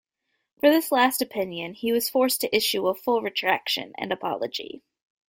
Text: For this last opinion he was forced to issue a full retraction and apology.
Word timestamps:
For 0.57 0.71
this 0.71 0.91
last 0.91 1.21
opinion 1.21 1.75
he 1.75 1.91
was 1.91 2.09
forced 2.09 2.41
to 2.41 2.55
issue 2.55 2.87
a 2.87 2.95
full 2.95 3.21
retraction 3.21 3.93
and 3.99 4.11
apology. 4.11 4.81